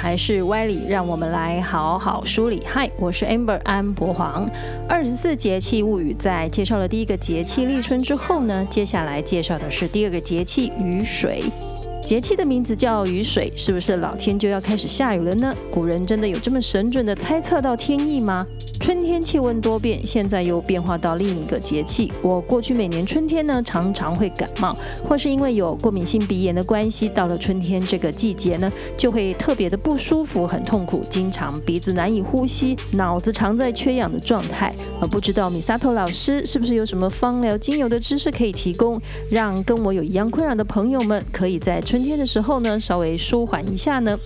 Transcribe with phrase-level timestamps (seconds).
[0.00, 0.86] 还是歪理？
[0.88, 2.62] 让我们来好好梳理。
[2.64, 4.48] 嗨，我是 Amber 安博黄。
[4.88, 11.42] 二十四节气物语在介绍了第一个节气立春之后呢，接下来介绍的是第二个节气雨水。
[12.08, 15.54] 节气的名字叫雨水，是不是老天就要开始下雨了呢？
[15.70, 18.46] 古人真的有这么神准的猜测到天意吗？
[18.80, 22.10] 春天气温多变，现在又变化到另一个节气。
[22.22, 24.74] 我过去每年春天呢，常常会感冒，
[25.06, 34.72] 或是因为有过敏性鼻炎的关系，到了春天这个季节呢，就会特别的不舒服，很痛苦，经常鼻子难以呼吸，脑子常在缺氧的状态。
[35.02, 38.98] 而不知道米萨托老师是不是有什么芳疗精油的知识可以提供，
[39.30, 44.16] 让跟我有一样困扰的朋友们，可以在春春天的时候呢，稍微舒缓一下呢？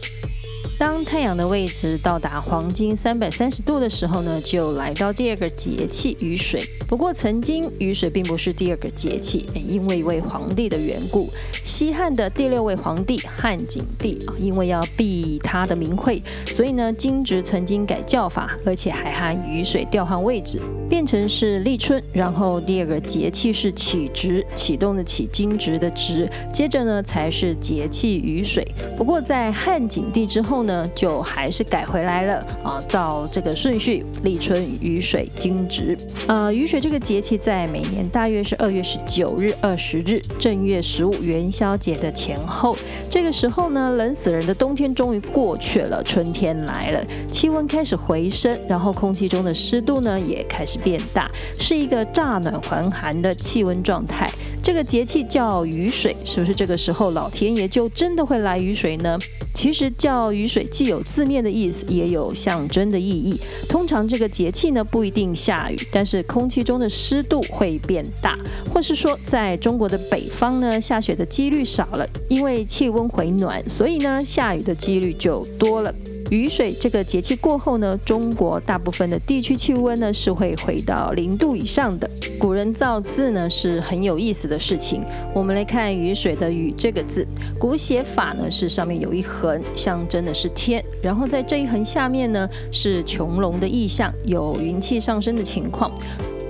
[0.78, 6.62] 当太阳的位置到达黄金三百三十度的时候呢，就来到第二个节气雨水。
[6.86, 11.30] 不过，曾经雨水并不是第二个节气，因为一位皇帝的缘故。
[11.64, 20.60] 西汉的第六位皇帝汉景帝啊，因为要避他的名讳，所以呢，惊蛰曾经改叫法，而且还和雨水调换位置，
[20.92, 22.02] 变成是立春。
[22.12, 28.62] 然后第二个节气是启值，启动的启，惊蛰的值，接着呢才是节气雨水。
[28.94, 35.96] 不过在汉景帝之后呢，就还是改回来了啊，照这个顺序：立春、雨水、惊蛰。
[36.26, 42.76] 呃，雨水这个节气在每年大约是二月十九日、二十日，正月十五元宵节的前后。
[43.10, 54.30] 这个时候呢，冷死人的冬天终于过去了，春天来了，气温开始回升，然后空气中的湿度呢也开始变大，是一个乍暖还寒的气温状态。
[54.62, 59.18] 这个节气叫雨水，是不是这个时候老天爷就真的会来雨水呢？
[59.54, 63.38] 其实叫雨水既有字面的意思，也有象征的意义。
[63.68, 68.38] 通常这个节气呢不一定下雨，但是空气中的湿度会变大，
[68.72, 75.94] 或是说在中国的北方呢下雪的几率少了，因为气温回暖，所以呢下雨的几率就多了。
[76.32, 82.08] 雨水这个节气过后呢，中国大部分的地区气温呢是会回到零度以上的。
[82.38, 85.04] 古人造字呢是很有意思的事情。
[85.34, 87.26] 我们来看雨水的“雨”这个字，
[87.58, 95.92] 古写法呢是上面有一横，象征的是天，然后在这一横下面呢是穹隆的意象，有云气上升的情况。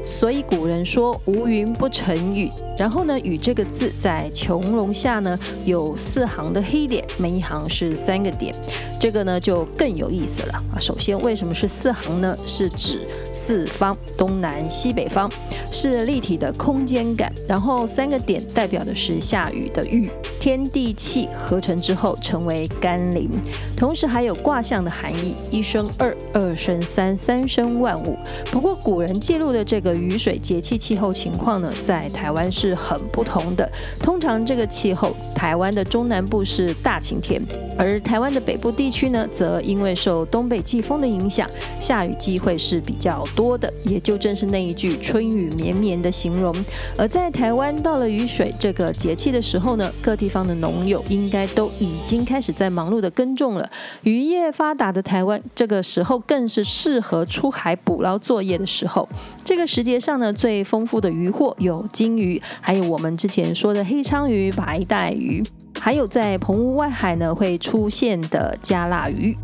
[0.04, 8.54] 所以古人说无云不成雨，然后呢，雨这个字在穹窿下呢有四行的黑点，每一行是三个点，
[9.00, 10.78] 这个呢就更有意思了啊。
[10.78, 12.36] 首先，为什么是四行呢？
[12.44, 15.30] 是指四方，东南西北方，
[15.70, 17.32] 是立体的空间感。
[17.48, 23.30] 然后三个点代表的是下雨的雨，天地气合成之后成为甘霖，
[23.76, 28.18] 同时还有卦象的含义，一生二，二生三，三生万物。
[28.50, 29.92] 不过古人记录的这个。
[30.02, 33.70] 雨水节气气候情况呢，在台湾是很不同的。
[34.00, 37.40] 通常这个气候，台湾的中南部是大晴天，
[37.78, 41.48] 而台湾的北部地区呢，则因为受东北季风的影响，
[41.80, 43.70] 下雨机会是比较多的。
[43.84, 46.54] 也就正是那一句“春雨绵绵”的形容。
[46.96, 53.70] 而在台湾到了雨水这个节气的时候呢，各地方的农友应该都已经开始在忙碌的耕种了。
[54.04, 59.06] 渔业发达的台湾，这个时候更是适合出海捕捞作业的时候。
[59.44, 59.82] 这个时。
[59.82, 65.42] 节上呢，最丰富的渔获有金鱼，还有我们之前说的黑鲳鱼、白带鱼，
[65.80, 69.36] 还有在澎湖外海呢会出现的加辣鱼。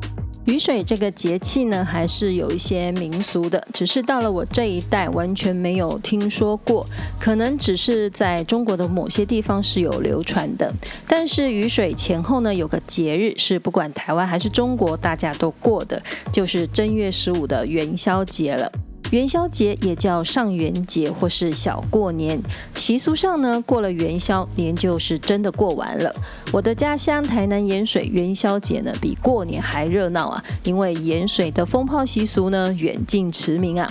[0.48, 6.86] 雨水这个节气呢，还是有一些民俗的，只是到了我这一代完全没有听说过，
[7.20, 10.72] 可能只是在中国的某些地方是有流传的。
[11.06, 18.72] 但是雨水前后呢，有个节日是不管台湾还是中国大家都过的，就是正月十五的元宵节了。
[19.10, 22.40] 元宵节也叫上元节或是小过年，
[22.74, 26.14] 习俗上呢，过了元宵年就是真的过完了。
[26.52, 33.86] 我的家乡台南盐水元宵节呢，比过年还热闹啊，因为盐水的风炮习俗呢远近驰名啊。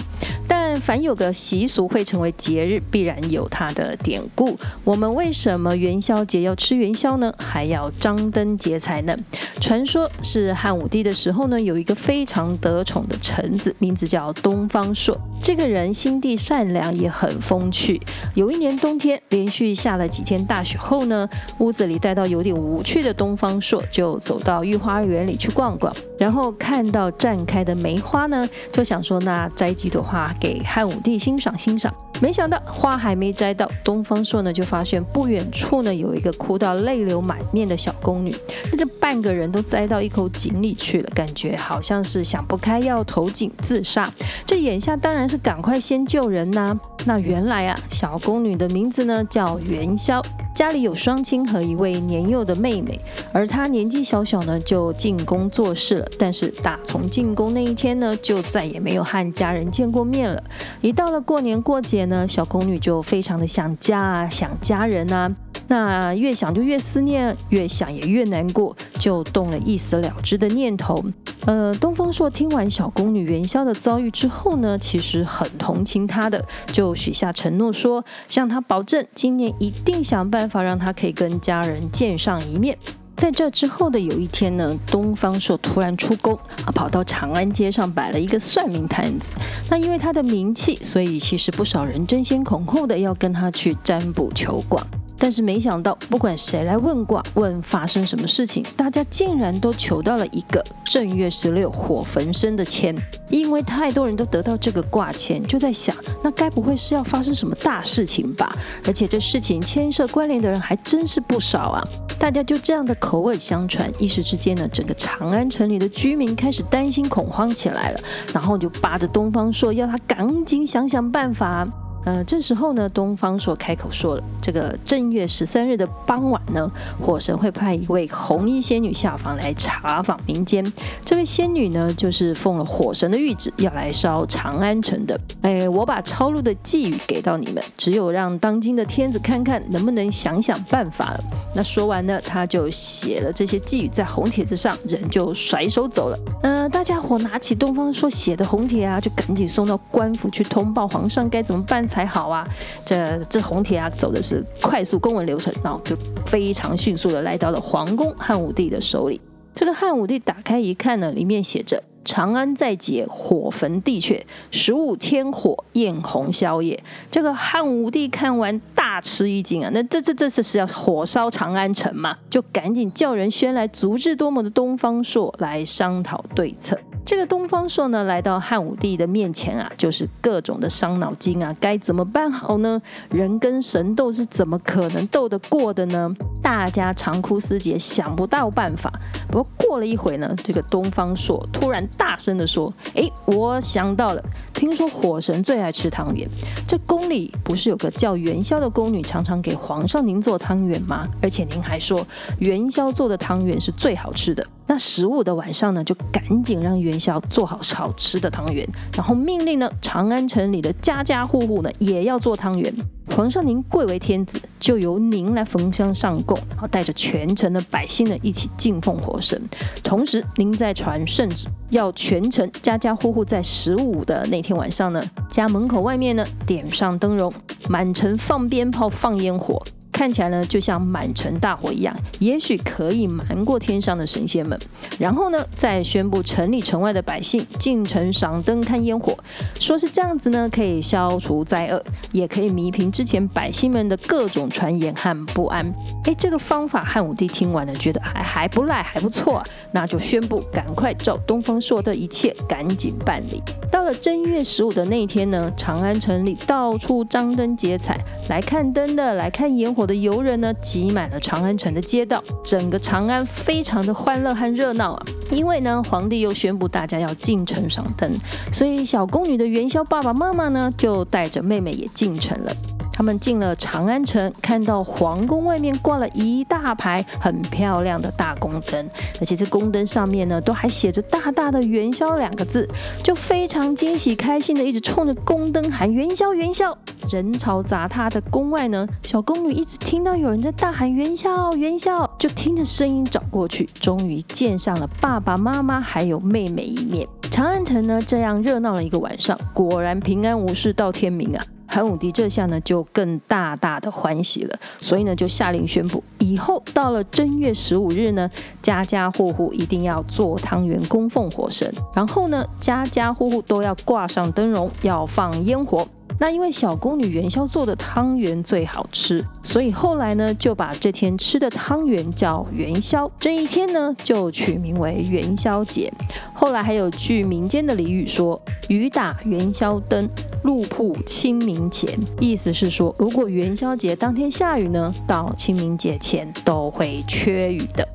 [0.48, 4.58] 但凡有个习俗会成为节日，必然有它的典故。
[4.84, 7.34] 我们为什么元宵节要吃元宵呢？
[7.38, 9.18] 还要张灯结彩呢？
[9.60, 15.18] 传说是汉武帝的时候呢，有一个非常得宠的臣子，名字叫东方朔。
[15.42, 18.02] 这个人心地善良，也很风趣。
[18.34, 21.28] 有一年冬天，连续下了几天大雪后呢，
[21.60, 25.94] 屋子里待到有点无趣的东方朔，就走到御花园里去逛逛。
[26.18, 31.94] 然后看到绽开的梅花呢，就想说那摘几朵花给汉武帝欣赏欣赏。
[32.20, 38.36] 没想到花还没摘到，东方朔呢就发现不远处呢有一个哭到泪流满面的小宫女，
[38.72, 44.12] 那这半个人都栽到一口井里去了，感觉好像是想不开要投井自杀。
[44.46, 46.76] 这眼下当然是赶快先救人呐、
[47.06, 50.20] 那原来啊，小宫女的名字呢叫元宵。
[50.58, 53.00] 家里有双亲和一位年幼的妹妹，
[53.32, 56.08] 而她年纪小小呢就进宫做事了。
[56.18, 60.44] 但是打从进宫那一天呢，就再也没有和家人见过面了。
[60.82, 65.32] 一到了过年过节呢，小宫女就非常的想家啊，想家人啊。
[65.68, 71.04] 那越想就越思念，越想也越难过，就动了一死了之的念头。
[71.46, 82.78] 呃，东方朔听完小宫女元宵的遭遇之后呢，其实很同情她的，就许下承诺说，向她保证今年一定想办法让她可以跟家人见上一面。
[83.16, 86.34] 在这之后的有一天呢，东方朔突然出宫
[86.66, 89.32] 啊，跑到长安街上摆了一个算命摊子。
[89.70, 94.86] 那因为他的名气，所以其实不少人争先恐后的要跟他去占卜求卦。
[95.18, 102.96] 但是没想到，不管谁来问卦，问发生什么事情，大家竟然都求到了一个正月十六火焚身的签。
[103.30, 108.56] 因为太多人都得到这个卦签，就在想，那该不会是要发生什么大事情吧？
[108.86, 111.88] 而且这事情牵涉关联的人还真是不少啊！
[112.18, 118.00] 大家就这样的口耳相传，一时之间呢，整个长安城里的居民开始担心恐慌起来了，
[118.34, 121.68] 然后就扒着东方朔，要他赶紧想想办法。
[122.08, 126.72] 呃，这时候呢，东方朔开口说了，这个正月十三日的傍晚呢，
[127.02, 130.66] 火神会派一位红衣仙女下凡来查访民间。
[131.04, 135.20] 这位仙女呢，就是奉了火神的谕旨，要来烧长安城的。
[135.42, 141.20] 哎，我把抄录的寄语给到你们，只有让当今的天子看看能不能想想办法了。
[141.54, 146.18] 那说完呢，他就写了这些寄语在红帖子上，人就甩手走了。
[146.44, 151.97] 嗯、呃，大家伙拿起东方朔写的红帖啊，就赶紧送到官府去通报皇上该怎么办才。
[151.98, 152.48] 还好啊，
[152.86, 155.98] 这这红帖啊，走的是快速公文流程，然后就
[156.28, 159.20] 非常迅速的来到了皇宫汉武帝的手里。
[159.56, 164.22] 这个汉武帝打开一看呢，里面写着“长安在劫，火焚地阙，
[164.52, 166.80] 十五天火焰红宵夜”。
[167.10, 172.16] 这个汉武帝看完大吃一惊啊，那这这这是是要火烧长安城嘛？
[172.30, 176.78] 就赶紧叫人宣来足智多谋的东方朔来商讨对策。
[177.08, 182.82] 这个东方朔呢，来到汉武帝的面前啊，就是各种的伤脑筋啊，该怎么办好呢？
[183.10, 186.14] 人跟神斗是怎么可能斗得过的呢？
[186.44, 188.92] 大家长哭思竭，想不到办法。
[189.32, 194.22] 不过过了一会呢，这个东方朔突然大声的说：“哎，我想到了，
[194.54, 196.28] 听说火神最爱吃汤圆，
[196.68, 201.08] 这宫里不是有个叫元宵的宫女，常常给皇上您做汤圆吗？
[201.22, 202.06] 而且您还说
[202.40, 212.74] 元宵做的汤圆是最好吃的。”那十五的晚上呢，就赶紧让元宵做好好吃的汤圆，然后命令呢，长安城里的家家户户呢也要做汤圆。
[213.16, 219.42] 皇上您贵为天子，就由您来焚香上供，然后带着全城的百姓呢一起敬奉火神。
[219.82, 227.34] 同时，您再传圣旨，要全城家家户户在十五的那天晚上呢，家门口外面呢点上灯笼，
[227.70, 229.64] 满城放鞭炮，放烟火。
[229.98, 234.56] 看起来呢，就像满城大火一样，也许可以瞒过天上的神仙们。
[235.00, 239.18] 然后呢，再宣布城里城外的百姓进城赏灯看烟火，
[239.60, 245.66] 说是这样子呢，可以消除灾厄，也可以弥平之前百姓们的各种传言和不安。
[246.04, 253.42] 哎，这个方法汉武帝听完了，觉得还还不赖，还不错，那就宣布赶快照东方朔的一切赶紧办理。
[253.72, 257.98] 到了正月十五的那一天呢，长安城里到处张灯结彩，
[258.30, 265.06] 来看灯的，来看烟火的游人呢，挤满了长安城的街道，整个长安非常的欢乐和热闹啊！
[265.32, 268.12] 因为呢，皇帝又宣布大家要进城赏灯，
[268.52, 272.77] 所以小宫女的元宵爸爸妈妈呢，就带着妹妹也进城了。
[272.98, 278.90] 他们进了长安城，看到皇宫外面挂了一大排很漂亮的大宫灯，
[279.20, 282.68] 而且这宫灯上面呢，都还写着大大的“元宵”两个字，
[283.04, 286.76] 就非常惊喜开心的一直冲着宫灯喊“元宵，元宵”。
[287.08, 297.08] 人潮杂沓的宫外呢，小宫女一直听到有人在大喊“元宵，元宵”，就听着声音找过去，终于见上了爸爸妈妈还有妹妹一面。
[297.30, 301.46] 长安城呢，这样热闹了一个晚上，果然平安无事到天明啊。
[301.68, 308.30] 汉武帝这下呢，就更大大的欢喜了，所以呢，就下令宣布，以后到了正月十五日呢，
[308.62, 315.88] 家家户户一定要做汤圆供奉火神，然后呢，家家户户都要挂上灯笼，要放烟火。
[316.20, 325.92] 那因为小宫女元宵做的汤圆最好吃，所以后来呢，就把这天吃的汤圆叫元宵，这一天呢，就取名为元宵节。
[326.34, 330.10] 后来还有句民间的俚语说：“雨打元宵灯，
[330.44, 337.88] 路铺清明前”，意思是说，如果元宵节当天下雨呢，到清明节前都会缺雨的。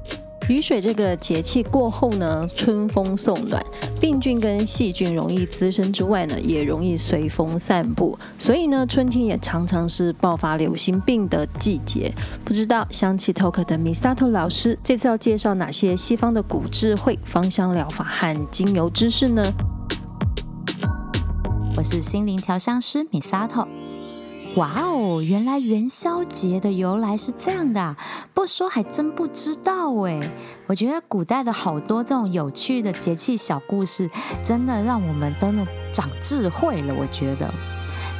[0.52, 3.64] 雨水这个节气过后呢，春风送暖，
[3.99, 12.12] 病菌跟细菌容易滋生之外呢，也容易随风散布，所以呢，春天也常常是爆发流行病的季节。
[12.44, 19.42] 不知道香气 Talk 的 Misato 老师这次要介绍哪些西方的古智慧、芳香疗法和精油知识呢？
[21.78, 23.66] 我是心灵调香师 Misato。
[24.56, 27.97] 哇哦，原来元宵节的由来是这样的，
[28.35, 30.21] 不说还真不知道哎。
[30.66, 34.11] 我觉得古代的好多这种有趣的节气小故事，
[34.44, 36.94] 真的让我们都能长智慧了。
[36.94, 37.50] 我觉得。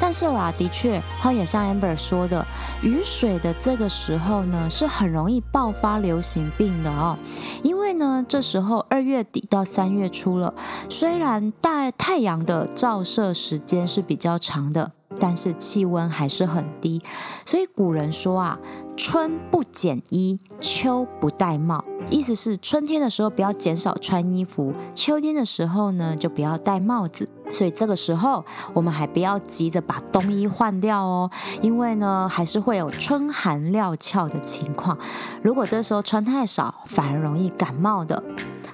[0.00, 2.44] 但是啦，的确，好也像 Amber 说的，
[2.82, 7.16] 雨水的这个时候呢，是很容易爆发流行病的哦。
[7.62, 10.54] 因为呢，这时候二月底到三月初了，
[10.88, 17.02] 虽然大太阳的照射时间是比较长的，但是气温还是很低。
[17.47, 18.59] 所以古人说啊，
[18.97, 21.85] 春不减衣，秋不戴帽。
[22.11, 27.28] 意思是春天的时候不要减少穿衣服，秋天的时候呢，就不要戴帽子。
[27.52, 34.99] 所以这个时候，我们还不要急着把冬衣换掉哦，因为呢，还是会有春寒料峭的情况。
[35.42, 38.23] 如果这时候穿太少，反而容易感冒的。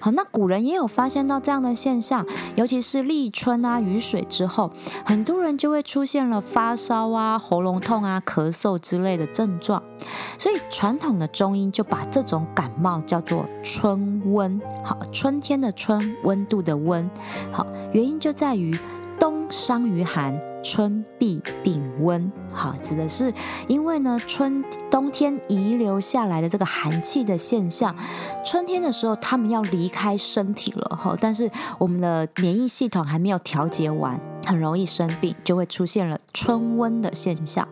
[0.01, 2.25] 好，那古人也有发现到这样的现象，
[2.57, 4.71] 尤其是立春啊，雨水之后，
[5.05, 9.83] 很多人就会出现了发烧啊、喉咙痛啊、咳嗽之类的症状。
[10.37, 14.61] 所以传统的中医就把这种感冒叫做春温。
[14.85, 17.11] 好，春天的春，温度的温。
[17.51, 18.79] 好，原因就在于。
[19.19, 22.31] 冬伤于寒，春必病温。
[22.53, 23.33] 好，指的是
[23.67, 27.95] 因为呢，春冬天遗留下来的这个寒气的现象，
[28.45, 37.67] 春天的时候他们要离开身体了哈，但是我们的免疫系统还没有调节完，很容易生病，就会出现了春温的现象。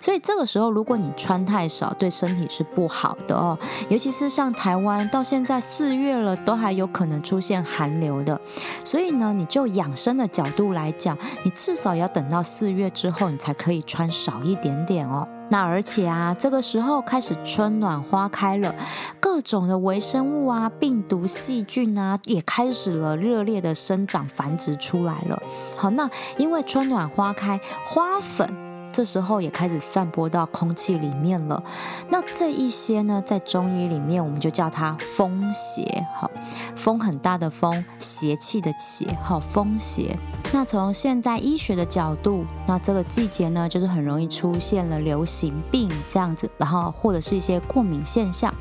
[0.00, 3.58] 所以这个时候，如果你穿太少，对身体是不好的哦。
[3.88, 8.40] 尤其是像台湾，到现在四月了，都还有可能出现寒流的。
[8.84, 15.28] 所以呢，你就养生的角度来讲，你至少要等到四月之后，你才可以穿少一点点哦。
[15.50, 18.72] 那而且啊，这个时候开始春暖花开了，
[19.18, 25.42] 各种的微生物啊、病毒、细菌啊，也开始了热烈的生长繁殖出来了。
[25.76, 28.69] 好，那因为春暖花开，花粉。
[28.92, 31.62] 这时候也开始散播到空气里面了。
[32.10, 36.06] 那这一些呢，在中医里面，我们就叫它风邪。
[36.14, 36.30] 好，
[36.76, 39.16] 风很大的风，邪气的邪。
[39.22, 40.18] 好，风邪。
[40.52, 48.52] 那从现代医学的角度，那这个季节呢，就是很容易出现了流行病这样子，然后或者是一些过敏现象。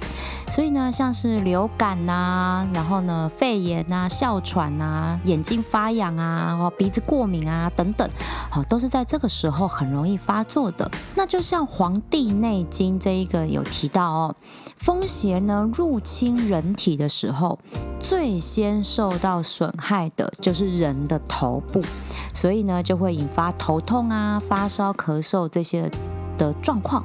[0.51, 8.07] 所以呢，像是流感呐、啊，然后呢，肺炎呐、啊、哮喘呐、啊、眼睛发痒啊、或鼻子过敏啊等等，
[8.51, 10.89] 好，都是在这个时候很容易发作的。
[11.15, 14.35] 那就像《黄帝内经》这一个有提到哦，
[14.77, 17.57] 风邪呢入侵人体的时候，
[17.99, 21.81] 最先受到损害的就是人的头部。
[22.33, 25.91] 所以呢，就会引发头痛啊、发烧、咳嗽这些
[26.37, 27.03] 的状况。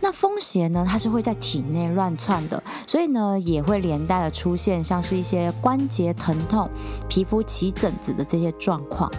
[0.00, 6.68] 那风邪呢，它是会在体内乱窜的，所以呢，也会连带的出现像是一些关节疼痛、
[7.08, 9.10] 皮肤起疹子的这些状况。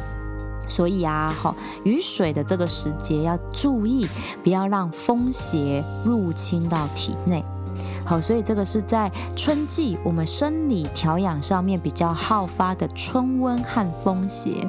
[0.68, 4.08] 所以啊，好，雨水的这个时节要注意，
[4.44, 7.44] 不要让风邪入侵到体内。
[8.10, 14.68] 好，所以这个是在春季我们生理调养上面比较好发的春温和风邪。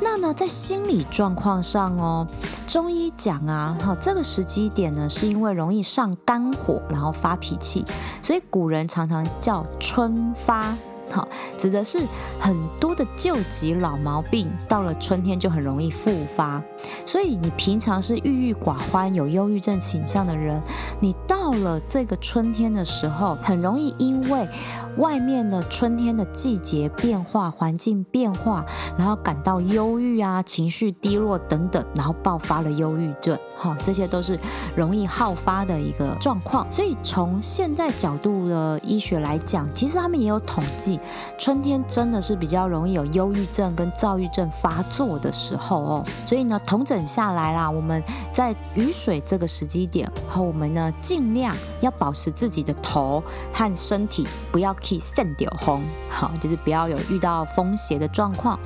[0.00, 2.24] 那呢，在心理状况上哦，
[2.64, 7.84] 中医讲啊，哈，这个时机点呢，是因为容易上肝火，然后发脾气，
[8.22, 10.76] 所以古人常常叫春发。
[11.08, 11.26] 好，
[11.56, 12.04] 指的是
[12.40, 16.60] 很多的旧疾老毛病，到了春天就很容易复发。
[17.04, 20.60] 所以你平常是郁郁寡欢、有忧郁症倾向的人，
[21.00, 24.48] 你到了这个春天的时候，很容易因为
[24.96, 28.64] 外面的春天的季节变化、环境变化，
[28.96, 33.38] 然后感到忧郁啊、情绪低落等等，然后爆发了忧郁症。
[33.56, 34.38] 好，这些都是
[34.74, 36.66] 容易好发的一个状况。
[36.70, 40.98] 所以从现在角度的医学来讲，其实他们也有统计。
[41.38, 58.58] 春天真的是比较容易有忧郁症跟躁郁症发作的时候哦，所以呢，统整下来啦，我们在雨水这个时机点，和我们呢尽量要保持自己的头和身体不要去散掉风，好，就是不要有遇到风邪的状况。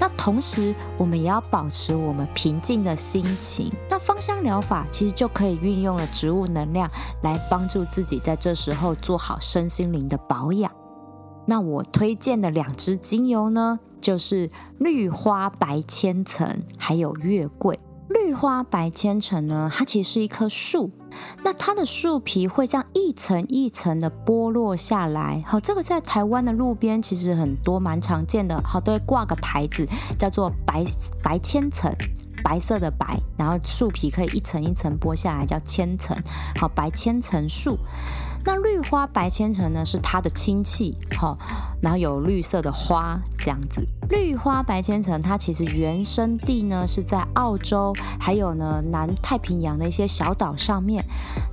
[0.00, 3.72] 那同时，我们也要保持我们平静的心情。
[3.88, 6.88] 那芳香疗法其实就可以运用了植物能量
[7.22, 10.70] 来帮助自己在这时候做好身心灵的保养。
[11.46, 17.80] 那我推荐的两支精油呢，就是绿花白千层，还有月桂。
[18.08, 20.90] 绿花白千层呢，它其实是一棵树，
[21.44, 25.44] 那它的树皮会这样一层一层的剥落下来。
[25.46, 28.60] 好，这个在台湾的路边其实很多，蛮常见的。
[28.62, 29.86] 好，都会挂个牌子，
[30.18, 30.82] 叫做白
[31.22, 31.94] 白千层，
[32.42, 36.16] 白色的白，然后树皮可以一层一层剥下来，叫千层。
[36.58, 37.78] 好，白千层树。
[38.44, 41.36] 那绿花白千层呢，是它的亲戚，好，
[41.82, 43.86] 然后有绿色的花这样子。
[44.08, 51.04] 绿花白千层它其实原生地呢是在澳洲，还有呢南太平洋的一些小岛上面。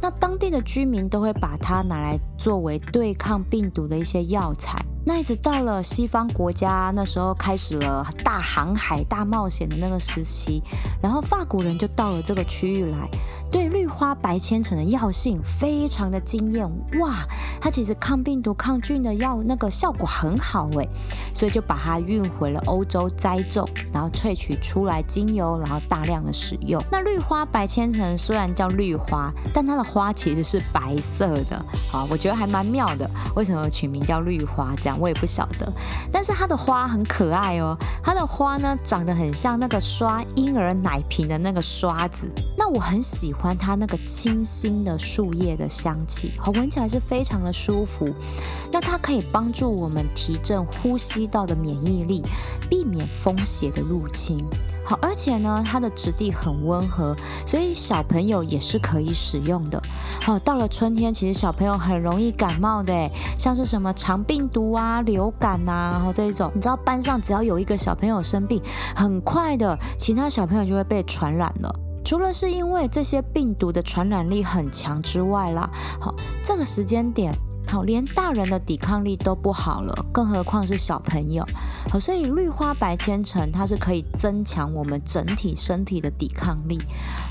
[0.02, 4.78] 那当地的居民都会把它拿来作为对抗病毒的一些药材。
[5.08, 10.64] 那一直到了西方国家，那时候开始了大航海、大冒险的那个时期，
[11.00, 13.08] 然后法国人就到了这个区域来，
[13.56, 16.70] 对绿花白千层的药性非常的惊艳，
[17.00, 17.26] 哇，
[17.62, 20.90] 它其实抗病毒、抗菌的药那个效果很好诶，
[21.34, 26.84] 所以就把它运回了欧洲栽种，然后萃取出来精油，然后大量的使用。
[26.92, 31.56] 那绿花白千层虽然叫绿花，但它的花其实是白色的，
[31.94, 35.00] 啊，我觉得还蛮妙的，为什么取名叫绿花这样？
[35.00, 35.72] 我也不晓得，
[36.12, 37.74] 但是它的花很可爱哦。
[38.04, 42.30] 它的花呢，长得很像那个刷婴儿奶瓶的那个刷子。
[42.58, 48.08] 那我很喜欢它那个清新的树叶的香气，好，闻起来是非常的舒服。
[48.72, 52.24] 那它可以帮助我们提振呼吸道的免疫力，
[52.70, 54.38] 避免风邪的入侵。
[54.88, 59.82] 好，而且呢，它的质地很温和，所以小朋友也是可以使用的。
[60.22, 68.62] 好，到了春天，其实小朋友很容易感冒的，像是什么肠病毒啊、流感呐、啊，然后这一种，你知道班上只要有一个小朋友生病，
[68.96, 71.80] 很快的，其他小朋友就会被传染了。
[72.06, 75.68] 除了是因为这些病毒的传染力很强之外啦，
[76.00, 77.34] 好，这个时间点。
[77.68, 81.44] 好，连大人的抵抗力都不好了，更何况是小朋友。
[81.90, 86.78] 好，所以绿花白千层它是可以增强我们整体身体的抵抗力。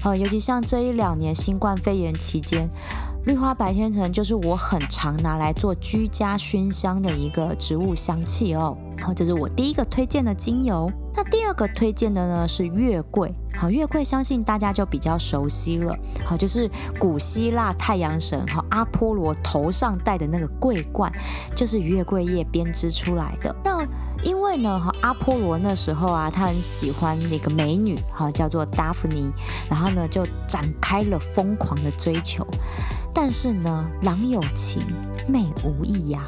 [0.02, 2.68] 呃，尤其像这一两年新冠肺炎期间，
[3.24, 8.76] 绿花白千层就是我很常拿来做居家熏香的一个植物香气哦。
[9.00, 10.92] 好，这是我第一个推荐的精油。
[11.14, 13.32] 那第二个推荐的呢是月桂。
[13.56, 15.96] 好，月桂相信大家就比较熟悉了。
[16.24, 21.10] 好，就是古希腊太阳神哈阿波罗头上戴的那个桂冠，
[21.54, 23.54] 就是月桂叶编织出来的。
[23.64, 23.86] 那
[24.24, 29.30] 因为呢，哈阿波罗那时候啊，他很喜欢那个美女哈，叫做达芙妮，
[29.68, 32.46] 然后呢就展开了疯狂的追求。
[33.12, 34.82] 但是呢，郎有情，
[35.28, 36.26] 妹无意呀。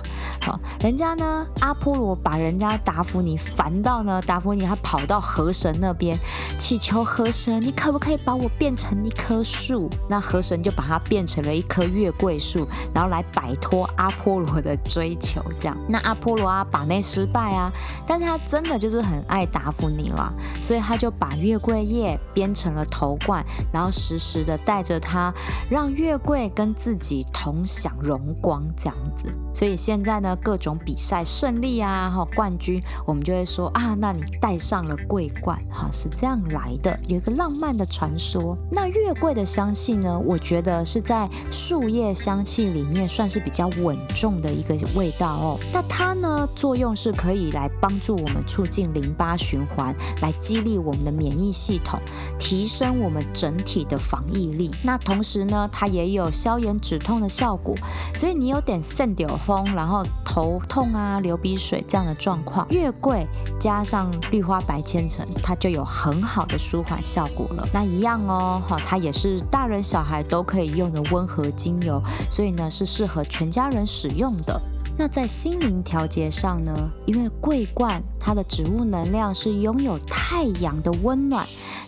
[0.81, 6.19] 人家呢，阿波罗把人家达芙妮烦到呢，达芙妮还跑到河神那边
[6.59, 9.89] 祈求河神，你可不可以把我变成一棵树？
[10.09, 15.43] 那河神就把它变成了一棵月桂树，然后来摆脱阿波罗的追求。
[15.59, 17.73] 这样，那阿波罗啊，把妹失败啊，
[18.07, 25.33] 但是他真的就是很爱达芙妮啦，所以他就把月桂叶编成了头冠，然后时时的带着它，
[25.71, 29.33] 让月桂跟自己同享荣光，这样子。
[29.57, 38.55] 所以现在呢，各种比赛胜利啊，哈，冠军，我们就会说啊，那你戴上了桂冠，哈，是这样来的，有一个浪漫的传说。
[38.71, 45.59] 那月桂的香气呢，我觉得是在树叶香气里面算是比较稳重的一个味道哦。
[45.73, 51.99] 那它呢，作用是可以来帮助我们促进淋巴循环，来激励我们的免疫系统，
[52.39, 54.71] 提升我们整体的防疫力。
[54.85, 57.75] 那同时呢，它也有消炎止痛的效果。
[58.13, 63.25] 所以你有点肾丢风，然后头痛啊、流鼻水这样的状况，月桂
[63.61, 67.65] 加上绿花白千层，它就有很好的舒缓效果了。
[67.73, 74.61] 那一样哦，哈，它也是大人小孩都可以用的温和精油，所以呢是适合全家人使用的。
[74.99, 76.73] 那在心灵调节上呢，
[77.05, 81.47] 因为桂冠它的植物能量是拥有太阳的温暖。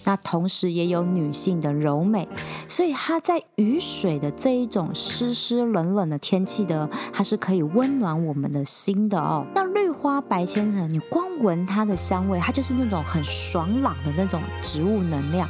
[0.09, 2.27] 那同时也有女性的柔美，
[2.67, 9.45] 所以它在雨水的这一种湿湿冷冷的天气的，它是可以温暖我们的心的哦。
[9.55, 15.47] 那绿花白千层，你光闻它的香味，它就是那种很爽朗的那种植物能量，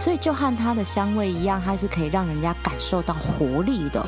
[0.00, 4.06] 所以就和它的香味一样，它是可以让人家感受到活力的。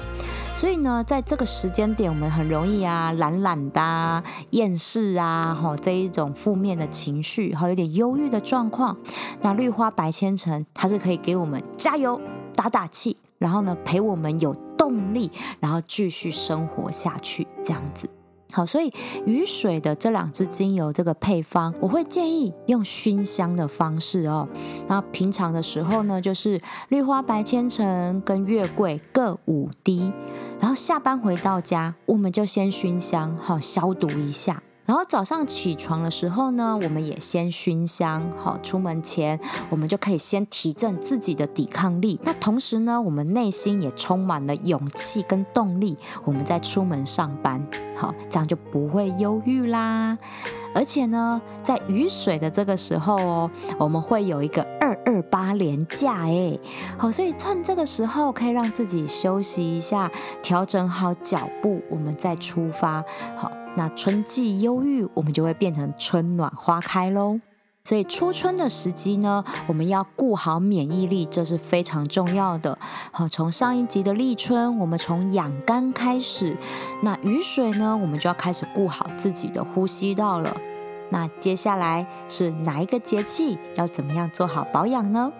[0.59, 8.97] 所以呢，在这个时间点，我们很容易啊，懒懒的、啊、厌世啊，哈，这一种负面的情绪，哈，有点忧郁的状况。
[9.41, 12.21] 那绿花白千层，它是可以给我们加油、
[12.57, 18.11] 打打气，然后呢，陪我们有动力，然后继续生活下去，这样子。
[18.51, 18.93] 好，所以
[19.27, 24.49] 雨水的这两支精油这个配方，我会建议用熏香的方式哦。
[24.89, 30.13] 那平常的时候呢，就是绿花白千层跟月桂各五滴。
[30.61, 34.63] 然后下班回到家，我们就先熏香，好消毒一下。
[34.85, 42.19] 然后早上起床的时候呢，我们也先熏香，好，出门前我们就可以先提振自己的抵抗力。
[42.23, 47.63] 那同时呢，我们内心也充满了勇气跟动力，我们再出门上班，
[47.95, 50.17] 好，这样就不会忧郁啦。
[50.75, 56.59] 而且呢，在雨水的这个时候哦，我们会有一个二二八连假哎，
[56.97, 60.11] 好，所以趁这个时候可以让自己休息一下，
[60.43, 63.05] 调整好脚步，我们再出发。
[63.37, 67.41] 好，那春季忧郁，我们就会变成春暖花开喽。
[67.89, 72.79] 所以初春的时机呢，我们要顾好免疫力，这是非常重要的。
[73.13, 76.55] 好，从上一集的立春，我们从养肝开始，
[77.03, 80.55] 那雨水呢，我们就要开始顾好自己的呼吸道了。
[81.09, 83.57] 那接下来是哪一个节气？
[83.77, 85.33] 要怎么样做好保养呢？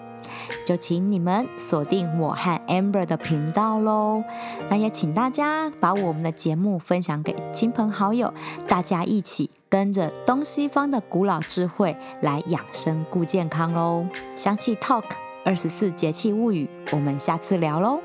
[0.65, 4.25] 就请你们锁定我和 Amber 的频道喽。
[4.71, 8.33] 那也请大家把我们的节目分享给亲朋好友，
[8.67, 14.07] 大家一起跟着东西方的古老智慧来养生顾健康喽。
[14.35, 15.05] 香气 Talk
[15.45, 18.01] 二十四节气物语，我们下次聊喽。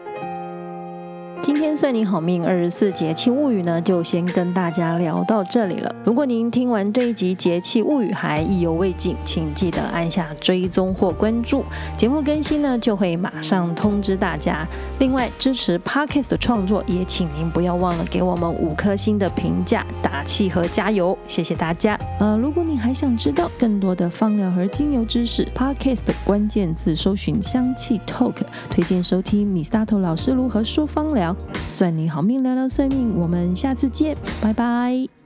[1.44, 5.94] 今天算你好命二十四节气物语呢，就先跟大家聊到这里了。
[6.06, 11.66] 如果您听完这一集节气物语还意犹未尽，请记得按下追踪或关注，
[11.98, 14.66] 节目更新呢就会马上通知大家。
[15.00, 22.00] 另外，支持 Podcast 的创作，也请您不要忘了给我们五颗星的评价、打气和加油，谢谢大家。
[22.22, 28.36] 呃，如果你还想知道更多的芳疗和精油知识，Podcast 的关键字搜寻香气 Talk，
[28.70, 31.33] 推荐收听 Misato 老师如何说芳疗。
[31.68, 35.23] 算你好命，聊聊算命，我们下次见，拜拜。